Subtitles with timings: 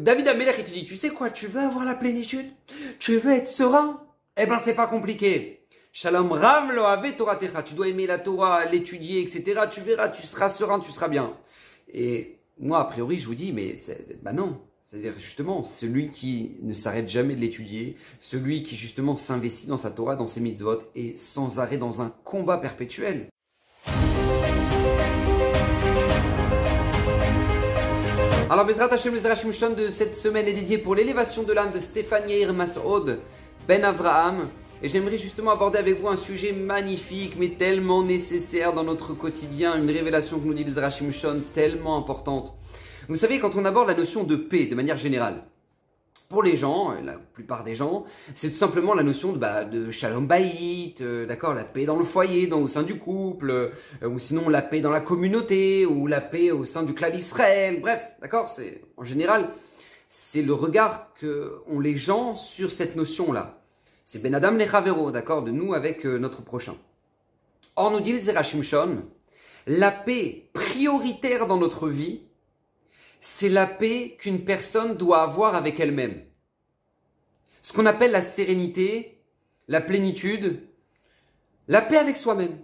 [0.00, 2.46] David Ameller, il te dit, tu sais quoi, tu veux avoir la plénitude?
[2.98, 4.02] Tu veux être serein?
[4.36, 5.60] Eh ben, c'est pas compliqué.
[5.92, 6.82] Shalom Ram lo
[7.16, 7.62] Torah techa.
[7.62, 9.60] Tu dois aimer la Torah, l'étudier, etc.
[9.70, 11.36] Tu verras, tu seras serein, tu seras bien.
[11.92, 13.76] Et moi, a priori, je vous dis, mais
[14.20, 14.60] bah non.
[14.90, 19.92] C'est-à-dire justement, celui qui ne s'arrête jamais de l'étudier, celui qui justement s'investit dans sa
[19.92, 23.28] Torah, dans ses mitzvot, est sans arrêt dans un combat perpétuel.
[28.50, 31.78] Alors, Bezrat Hashem, Bezrat Hashem de cette semaine est dédié pour l'élévation de l'âme de
[31.78, 33.20] Stéphane Yair Masoud
[33.66, 34.50] Ben Avraham.
[34.82, 39.78] Et j'aimerais justement aborder avec vous un sujet magnifique, mais tellement nécessaire dans notre quotidien,
[39.78, 41.10] une révélation que nous dit Bezrat Hashem
[41.54, 42.52] tellement importante.
[43.08, 45.44] Vous savez, quand on aborde la notion de paix de manière générale,
[46.28, 49.90] pour les gens, la plupart des gens, c'est tout simplement la notion de, bah, de
[49.90, 54.08] shalom bayit, euh, d'accord, la paix dans le foyer, dans, au sein du couple, euh,
[54.08, 57.80] ou sinon la paix dans la communauté, ou la paix au sein du clan d'Israël,
[57.80, 59.50] bref, d'accord, c'est en général,
[60.08, 63.60] c'est le regard que ont les gens sur cette notion-là.
[64.04, 66.76] C'est Ben Adam Lechavero, d'accord, de nous avec euh, notre prochain.
[67.76, 68.62] Or, nous dit le Zerachim
[69.66, 72.22] la paix prioritaire dans notre vie,
[73.26, 76.22] c'est la paix qu'une personne doit avoir avec elle-même.
[77.62, 79.18] Ce qu'on appelle la sérénité,
[79.66, 80.60] la plénitude,
[81.66, 82.58] la paix avec soi-même.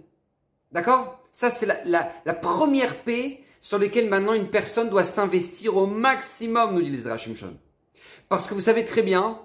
[0.71, 1.19] D'accord?
[1.33, 6.81] Ça, c'est la, première paix sur laquelle maintenant une personne doit s'investir au maximum, nous
[6.81, 7.57] dit les Shon.
[8.29, 9.41] Parce que vous savez très bien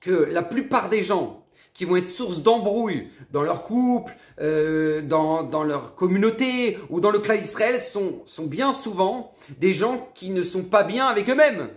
[0.00, 1.45] que la plupart des gens
[1.76, 7.10] qui vont être source d'embrouille dans leur couple, euh, dans, dans, leur communauté ou dans
[7.10, 11.28] le clan d'Israël sont, sont bien souvent des gens qui ne sont pas bien avec
[11.28, 11.68] eux-mêmes.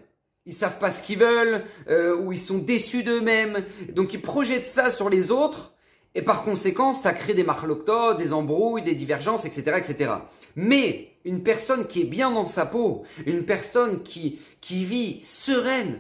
[0.46, 3.66] Ils savent pas ce qu'ils veulent euh, ou ils sont déçus d'eux-mêmes.
[3.94, 5.74] Donc ils projettent ça sur les autres
[6.16, 10.12] et par conséquent ça crée des marloctos, des embrouilles, des divergences, etc., etc.
[10.56, 16.00] Mais une personne qui est bien dans sa peau, une personne qui, qui vit sereine,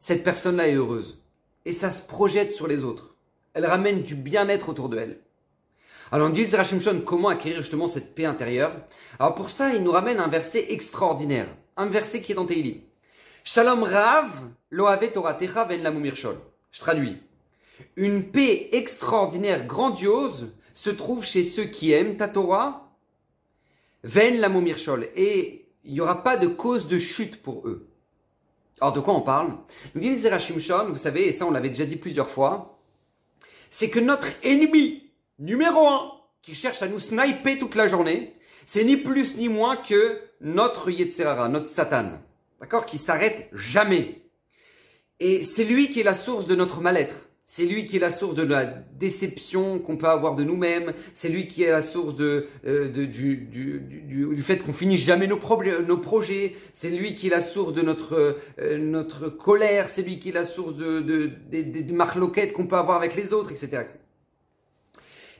[0.00, 1.22] cette personne-là est heureuse
[1.66, 3.16] et ça se projette sur les autres.
[3.52, 5.20] Elle ramène du bien-être autour de elle.
[6.12, 8.72] Alors, on dit Rachim Shon comment acquérir justement cette paix intérieure?
[9.18, 11.48] Alors, pour ça, il nous ramène un verset extraordinaire.
[11.76, 12.80] Un verset qui est dans Teilim.
[13.42, 14.30] Shalom Rav,
[14.70, 16.38] loave Toratecha ven lamumirshol.
[16.70, 17.16] Je traduis.
[17.96, 22.92] Une paix extraordinaire, grandiose, se trouve chez ceux qui aiment ta Torah,
[24.04, 25.08] ven lamumirshol.
[25.16, 27.85] Et il n'y aura pas de cause de chute pour eux.
[28.80, 29.56] Alors de quoi on parle?
[29.94, 32.78] Nous dit Zerachim Shon, vous savez, et ça on l'avait déjà dit plusieurs fois,
[33.70, 38.34] c'est que notre ennemi numéro un qui cherche à nous sniper toute la journée,
[38.66, 42.20] c'est ni plus ni moins que notre Yetzerara, notre Satan,
[42.60, 44.22] d'accord, qui s'arrête jamais.
[45.20, 47.25] Et c'est lui qui est la source de notre mal-être.
[47.48, 50.92] C'est lui qui est la source de la déception qu'on peut avoir de nous-mêmes.
[51.14, 55.28] C'est lui qui est la source de, euh, du, du, du, fait qu'on finisse jamais
[55.28, 55.38] nos,
[55.86, 56.56] nos projets.
[56.74, 59.88] C'est lui qui est la source de notre, euh, notre colère.
[59.88, 63.32] C'est lui qui est la source de, de, de, marloquettes qu'on peut avoir avec les
[63.32, 63.84] autres, etc.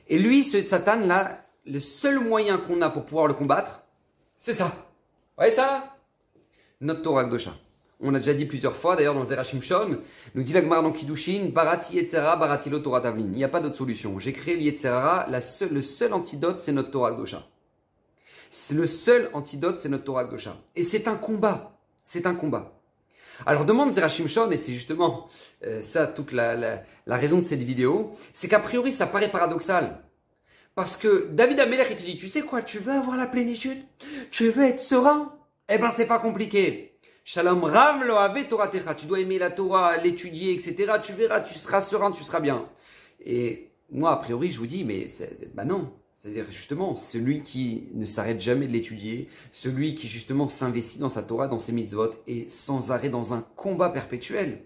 [0.07, 3.83] Et lui, ce Satan-là, le seul moyen qu'on a pour pouvoir le combattre,
[4.37, 4.67] c'est ça.
[4.67, 5.97] Vous voyez ça
[6.79, 7.51] Notre Torah Gdosha.
[7.99, 9.99] On a déjà dit plusieurs fois, d'ailleurs dans le Zerachim Shon,
[10.35, 13.23] nous dit l'Agmar dans Kiddushin, Barati Yetzera, Barati lo Torah Tavlin.
[13.23, 14.19] Il n'y a pas d'autre solution.
[14.19, 17.17] J'ai créé l'Yetzera, le seul antidote, c'est notre Torah
[18.51, 20.57] C'est Le seul antidote, c'est notre Torah Gdosha.
[20.75, 21.75] Et c'est un combat.
[22.03, 22.77] C'est un combat.
[23.45, 25.27] Alors demande Zerachim Shon, et c'est justement
[25.65, 29.29] euh, ça toute la, la, la, raison de cette vidéo, c'est qu'a priori ça paraît
[29.29, 30.03] paradoxal.
[30.75, 33.83] Parce que David Ameller, il te dit, tu sais quoi, tu veux avoir la plénitude?
[34.29, 35.33] Tu veux être serein?
[35.69, 36.86] Eh ben c'est pas compliqué.
[37.29, 38.15] Shalom Ram lo
[38.49, 38.69] Torah.
[38.69, 40.93] Tu dois aimer la Torah, l'étudier, etc.
[41.03, 42.69] Tu verras, tu seras serein, tu seras bien.
[43.19, 45.11] Et moi, a priori, je vous dis, mais
[45.53, 45.91] bah non.
[46.17, 51.21] C'est-à-dire justement, celui qui ne s'arrête jamais de l'étudier, celui qui justement s'investit dans sa
[51.21, 54.61] Torah, dans ses mitzvot, est sans arrêt dans un combat perpétuel.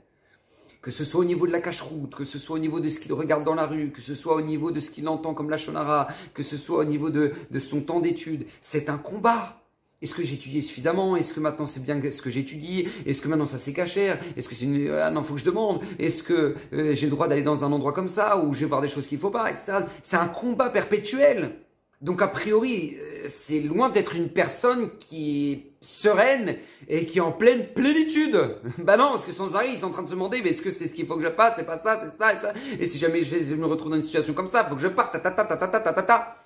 [0.84, 3.00] Que ce soit au niveau de la cache-route, que ce soit au niveau de ce
[3.00, 5.50] qu'il regarde dans la rue, que ce soit au niveau de ce qu'il entend comme
[5.50, 9.61] la shonara, que ce soit au niveau de son temps d'étude, c'est un combat.
[10.02, 11.16] Est-ce que étudié suffisamment?
[11.16, 12.88] Est-ce que maintenant c'est bien ce que j'étudie?
[13.06, 14.90] Est-ce que maintenant ça c'est cachère Est-ce que c'est une...
[14.90, 15.82] Ah non, faut que je demande.
[16.00, 18.66] Est-ce que euh, j'ai le droit d'aller dans un endroit comme ça où je vais
[18.66, 19.86] voir des choses qu'il faut pas, etc.
[20.02, 21.58] C'est un combat perpétuel.
[22.02, 27.22] Donc a priori, euh, c'est loin d'être une personne qui est sereine et qui est
[27.22, 28.40] en pleine plénitude.
[28.80, 30.64] bah non, parce que sans arrêt, ils sont en train de se demander, mais est-ce
[30.64, 31.54] que c'est ce qu'il faut que je fasse?
[31.58, 32.54] C'est pas ça, c'est ça et ça.
[32.80, 35.14] Et si jamais je me retrouve dans une situation comme ça, faut que je parte.
[35.14, 36.41] Ta ta ta ta ta ta ta ta.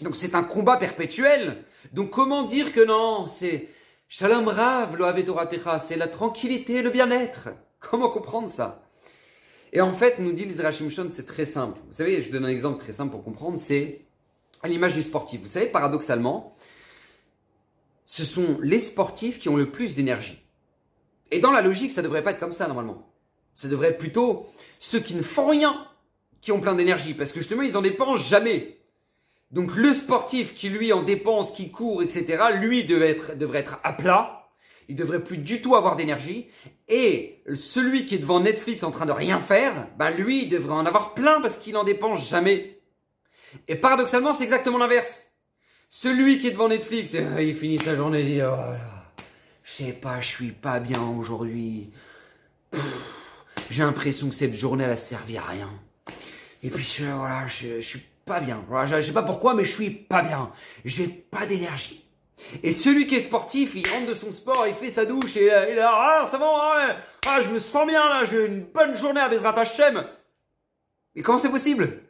[0.00, 1.64] Donc c'est un combat perpétuel.
[1.92, 3.68] Donc comment dire que non C'est
[4.08, 5.10] Shalom Rav, lo
[5.46, 7.48] Techa, c'est la tranquillité, le bien-être.
[7.80, 8.82] Comment comprendre ça?
[9.72, 11.80] Et en fait, nous dit l'Israël Shon, c'est très simple.
[11.88, 14.02] Vous savez, je donne un exemple très simple pour comprendre, c'est
[14.62, 15.40] à l'image du sportif.
[15.40, 16.56] Vous savez, paradoxalement,
[18.06, 20.40] ce sont les sportifs qui ont le plus d'énergie.
[21.30, 23.12] Et dans la logique, ça devrait pas être comme ça normalement.
[23.56, 24.46] Ça devrait être plutôt
[24.78, 25.88] ceux qui ne font rien
[26.40, 28.78] qui ont plein d'énergie, parce que justement, ils en dépensent jamais.
[29.54, 33.78] Donc le sportif qui lui en dépense, qui court, etc., lui devrait être, devrait être
[33.84, 34.50] à plat,
[34.88, 36.48] il devrait plus du tout avoir d'énergie,
[36.88, 40.74] et celui qui est devant Netflix en train de rien faire, ben lui, il devrait
[40.74, 42.80] en avoir plein parce qu'il en dépense jamais.
[43.68, 45.28] Et paradoxalement, c'est exactement l'inverse.
[45.88, 48.56] Celui qui est devant Netflix, euh, il finit sa journée et dit, oh
[49.62, 51.90] je sais pas, je suis pas bien aujourd'hui.
[53.70, 55.70] J'ai l'impression que cette journée, elle a servi à rien.
[56.64, 58.64] Et puis, je, voilà, je, suis pas bien.
[58.86, 60.50] je, sais pas pourquoi, mais je suis pas bien.
[60.84, 62.04] J'ai pas d'énergie.
[62.62, 65.50] Et celui qui est sportif, il rentre de son sport, il fait sa douche et,
[65.70, 66.46] il là, ah, ça va,
[67.26, 70.04] ah, je me sens bien là, j'ai une bonne journée à Bezrat Hashem.
[71.14, 72.02] Mais comment c'est possible?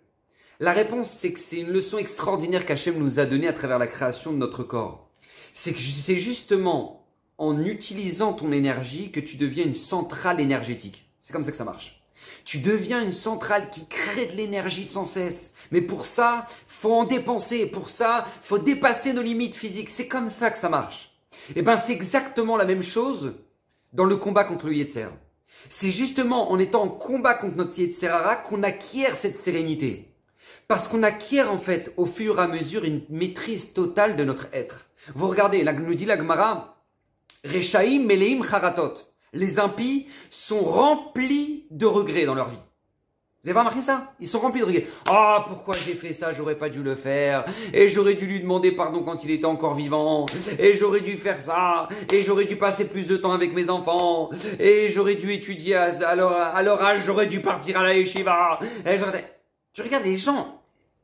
[0.60, 3.86] La réponse, c'est que c'est une leçon extraordinaire qu'Hachem nous a donnée à travers la
[3.86, 5.10] création de notre corps.
[5.52, 7.06] C'est que c'est justement
[7.38, 11.10] en utilisant ton énergie que tu deviens une centrale énergétique.
[11.20, 12.03] C'est comme ça que ça marche.
[12.44, 15.54] Tu deviens une centrale qui crée de l'énergie sans cesse.
[15.70, 17.66] Mais pour ça, faut en dépenser.
[17.66, 19.90] Pour ça, faut dépasser nos limites physiques.
[19.90, 21.10] C'est comme ça que ça marche.
[21.50, 23.34] Et eh ben, c'est exactement la même chose
[23.92, 25.08] dans le combat contre le Yetzer.
[25.68, 30.10] C'est justement en étant en combat contre notre Yetzerara qu'on acquiert cette sérénité.
[30.68, 34.46] Parce qu'on acquiert en fait au fur et à mesure une maîtrise totale de notre
[34.52, 34.86] être.
[35.14, 36.82] Vous regardez, nous dit la Gemara,
[37.44, 38.94] Rechaim Meleim Charatot
[39.34, 42.56] les impies sont remplis de regrets dans leur vie.
[43.44, 44.14] Vous avez pas remarqué ça?
[44.20, 44.86] Ils sont remplis de regrets.
[45.06, 46.32] Ah, pourquoi j'ai fait ça?
[46.32, 47.44] J'aurais pas dû le faire.
[47.74, 50.24] Et j'aurais dû lui demander pardon quand il était encore vivant.
[50.58, 51.90] Et j'aurais dû faire ça.
[52.10, 54.30] Et j'aurais dû passer plus de temps avec mes enfants.
[54.58, 57.02] Et j'aurais dû étudier à, leur, âge.
[57.04, 58.60] J'aurais dû partir à la yeshiva.
[58.86, 58.96] Et
[59.74, 60.62] tu regardes les gens,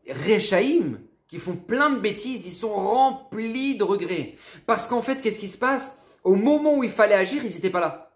[0.08, 0.98] Rechaïm,
[1.28, 4.36] qui font plein de bêtises, ils sont remplis de regrets.
[4.64, 5.94] Parce qu'en fait, qu'est-ce qui se passe?
[6.24, 8.09] Au moment où il fallait agir, ils n'étaient pas là.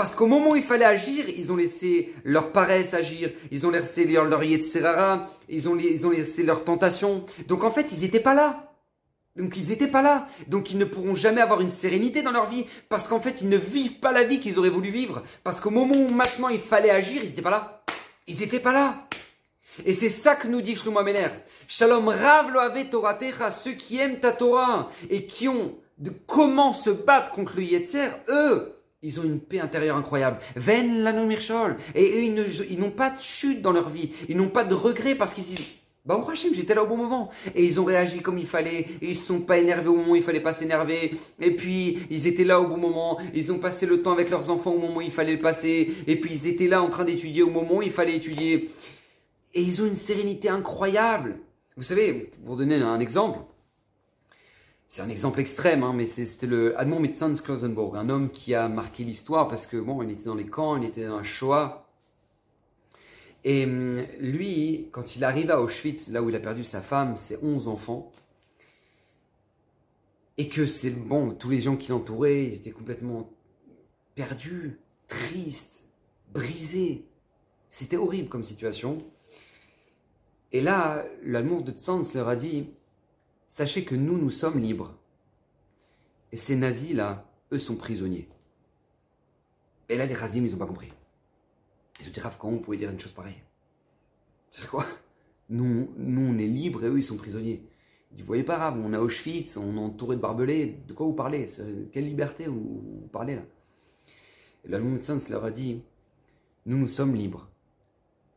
[0.00, 3.70] Parce qu'au moment où il fallait agir, ils ont laissé leur paresse agir, ils ont
[3.70, 7.22] laissé leur, leur ils ont, laissé leur tentation.
[7.48, 8.72] Donc en fait, ils n'étaient pas là.
[9.36, 10.26] Donc ils n'étaient pas là.
[10.46, 12.64] Donc ils ne pourront jamais avoir une sérénité dans leur vie.
[12.88, 15.22] Parce qu'en fait, ils ne vivent pas la vie qu'ils auraient voulu vivre.
[15.44, 17.82] Parce qu'au moment où maintenant il fallait agir, ils n'étaient pas là.
[18.26, 19.06] Ils n'étaient pas là.
[19.84, 21.28] Et c'est ça que nous dit Shlomo Meller.
[21.68, 22.60] Shalom Rav lo
[22.90, 27.64] Toratecha, ceux qui aiment ta Torah et qui ont de comment se battre contre le
[27.64, 30.38] Yetzer, eux, ils ont une paix intérieure incroyable.
[30.56, 31.76] Ven la mirchol.
[31.94, 34.12] Et eux, ils n'ont pas de chute dans leur vie.
[34.28, 36.96] Ils n'ont pas de regret parce qu'ils disent, bah, au Hachem, j'étais là au bon
[36.96, 37.30] moment.
[37.54, 38.86] Et ils ont réagi comme il fallait.
[39.00, 41.14] Et ils se sont pas énervés au moment où il fallait pas s'énerver.
[41.40, 43.18] Et puis, ils étaient là au bon moment.
[43.34, 45.94] Ils ont passé le temps avec leurs enfants au moment où il fallait le passer.
[46.06, 48.70] Et puis, ils étaient là en train d'étudier au moment où il fallait étudier.
[49.54, 51.38] Et ils ont une sérénité incroyable.
[51.76, 53.38] Vous savez, pour donner un exemple,
[54.90, 58.68] c'est un exemple extrême, hein, mais c'était le Admon Metzans Klosenborg, un homme qui a
[58.68, 61.86] marqué l'histoire parce que bon, il était dans les camps, il était dans la Shoah.
[63.44, 67.16] Et hum, lui, quand il arrive à Auschwitz, là où il a perdu sa femme,
[67.18, 68.10] ses 11 enfants,
[70.38, 73.30] et que c'est bon, tous les gens qui l'entouraient, ils étaient complètement
[74.16, 75.84] perdus, tristes,
[76.32, 77.04] brisés.
[77.70, 78.98] C'était horrible comme situation.
[80.50, 82.70] Et là, l'amour de Tzans leur a dit
[83.50, 84.96] Sachez que nous, nous sommes libres.
[86.30, 88.28] Et ces nazis-là, eux sont prisonniers.
[89.88, 90.92] Et là, les Razim, ils n'ont pas compris.
[91.98, 93.42] Ils se disent, comment on pouvait dire une chose pareille?
[94.52, 94.86] C'est quoi?
[95.48, 97.68] Nous, nous, on est libres et eux, ils sont prisonniers.
[98.16, 100.78] Ils voyez pas on à Auschwitz, on est entouré de barbelés.
[100.86, 101.48] De quoi vous parlez?
[101.92, 103.42] Quelle liberté vous, parlez là?
[104.64, 105.82] Et l'allemand médecin leur a dit,
[106.66, 107.48] nous, nous sommes libres.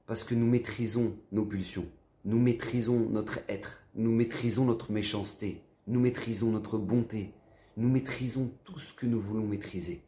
[0.07, 1.87] Parce que nous maîtrisons nos pulsions.
[2.25, 7.31] Nous maîtrisons notre être nous maîtrisons notre méchanceté, nous maîtrisons notre bonté,
[7.77, 10.03] nous maîtrisons tout ce que nous voulons maîtriser.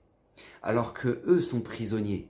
[0.63, 2.27] Alors que eux sont prisonniers.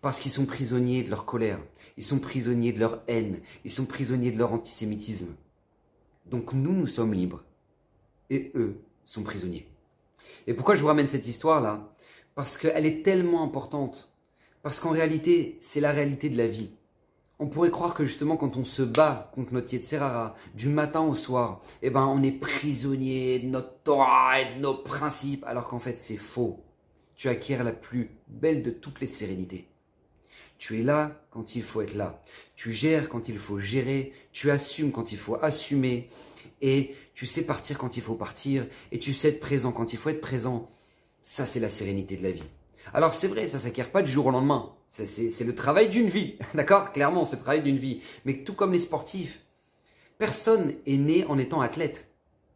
[0.00, 1.60] Parce qu'ils sont prisonniers de leur colère,
[1.96, 5.34] ils sont prisonniers de leur haine, ils sont prisonniers de leur antisémitisme.
[6.26, 7.44] Donc nous, nous sommes libres.
[8.30, 9.66] Et eux sont prisonniers.
[10.46, 11.92] Et pourquoi je vous ramène cette histoire-là?
[12.34, 14.12] Parce qu'elle est tellement importante.
[14.62, 16.70] Parce qu'en réalité, c'est la réalité de la vie
[17.38, 21.14] on pourrait croire que justement quand on se bat contre notre Yetzerara du matin au
[21.14, 25.78] soir, eh ben on est prisonnier de notre Torah et de nos principes, alors qu'en
[25.78, 26.64] fait c'est faux.
[27.14, 29.68] Tu acquiers la plus belle de toutes les sérénités.
[30.58, 32.22] Tu es là quand il faut être là.
[32.56, 34.12] Tu gères quand il faut gérer.
[34.32, 36.10] Tu assumes quand il faut assumer.
[36.60, 38.66] Et tu sais partir quand il faut partir.
[38.92, 40.68] Et tu sais être présent quand il faut être présent.
[41.22, 42.48] Ça, c'est la sérénité de la vie.
[42.92, 44.72] Alors c'est vrai, ça s'acquiert pas du jour au lendemain.
[45.06, 46.92] C'est le travail d'une vie, d'accord?
[46.92, 48.02] Clairement, c'est le travail d'une vie.
[48.24, 49.40] Mais tout comme les sportifs,
[50.18, 52.08] personne est né en étant athlète.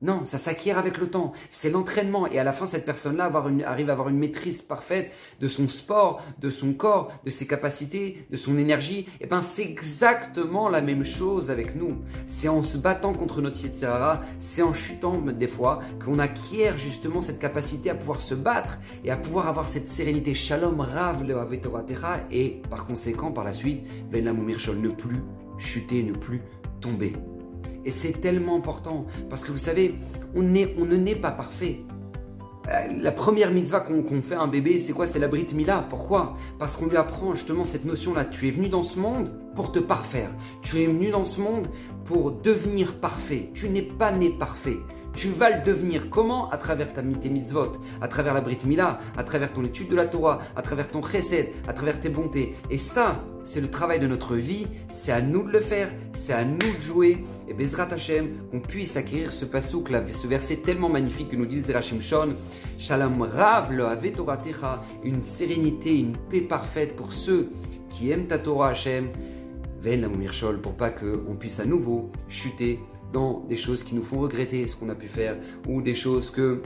[0.03, 1.33] Non, ça s'acquiert avec le temps.
[1.51, 2.27] C'est l'entraînement.
[2.27, 3.31] Et à la fin, cette personne-là
[3.65, 8.27] arrive à avoir une maîtrise parfaite de son sport, de son corps, de ses capacités,
[8.31, 9.01] de son énergie.
[9.21, 11.99] Et eh ben, c'est exactement la même chose avec nous.
[12.27, 17.23] C'est en se battant contre notre Yetzirara, c'est en chutant des fois qu'on acquiert justement
[17.23, 20.35] cette capacité à pouvoir se battre et à pouvoir avoir cette sérénité.
[20.35, 21.37] Shalom Rav le
[22.31, 25.23] et par conséquent, par la suite, Ben ne plus
[25.59, 26.43] chuter, ne plus
[26.81, 27.15] tomber.
[27.85, 29.95] Et c'est tellement important parce que vous savez,
[30.35, 31.81] on, ne naît pas parfait.
[32.69, 35.07] Euh, la première mitzvah qu'on fait à un bébé, c'est quoi?
[35.07, 35.85] C'est la Brit Mila.
[35.91, 36.37] Pourquoi?
[36.59, 38.27] Parce qu'on lui apprend justement cette notion-là.
[38.27, 40.31] Tu es venu dans ce monde pour te parfaire.
[40.63, 41.69] Tu es venu dans ce monde
[42.05, 43.51] pour devenir parfait.
[43.55, 44.79] Tu n'es pas né parfait.
[45.15, 49.25] Tu vas le devenir comment À travers ta, mitzvot, à travers la Brit Mila, à
[49.25, 52.55] travers ton étude de la Torah, à travers ton chesed, à travers tes bontés.
[52.71, 56.33] Et ça, c'est le travail de notre vie, c'est à nous de le faire, c'est
[56.33, 57.25] à nous de jouer.
[57.49, 61.61] Et Bezrat Hashem, qu'on puisse acquérir ce pasouk, ce verset tellement magnifique que nous dit
[61.61, 62.37] Zerachim Shon,
[62.79, 67.51] Shalom Rav le Avetoratecha, une sérénité, une paix parfaite pour ceux
[67.91, 69.11] qui aiment ta Torah Hashem,
[69.83, 70.09] Ven la
[70.59, 72.79] pour pas qu'on puisse à nouveau chuter
[73.13, 75.37] dans des choses qui nous font regretter ce qu'on a pu faire
[75.69, 76.63] ou des choses que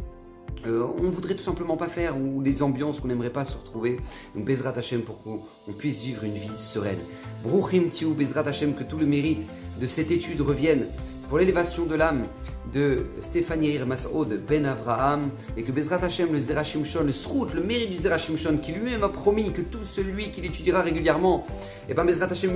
[0.67, 3.99] euh, on voudrait tout simplement pas faire ou des ambiances qu'on n'aimerait pas se retrouver.
[4.35, 6.99] Donc Bezrat Hashem pour qu'on puisse vivre une vie sereine.
[7.45, 9.47] Bruchim Tiou, Bezrat Hashem, que tout le mérite
[9.81, 10.87] de cette étude revienne
[11.29, 12.27] pour l'élévation de l'âme
[12.73, 17.63] de Stéphanie Masoud Ben Avraham et que Bezrat Hashem, le Zerachim Shon, le Srout, le
[17.63, 21.47] mérite du Zerachim Shon, qui lui-même a promis que tout celui qui l'étudiera régulièrement,
[21.89, 22.53] et eh ben Bezrat Hashem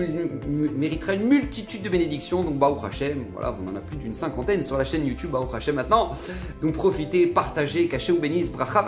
[0.76, 2.43] méritera une multitude de bénédictions.
[2.43, 5.55] Donc Baruch Hashem, voilà, on en a plus d'une cinquantaine sur la chaîne YouTube Baruch
[5.55, 6.12] Hashem maintenant.
[6.61, 8.87] Donc profitez, partagez, qu'Hashem vous bénisse, bracha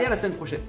[0.00, 0.60] et à la semaine prochaine.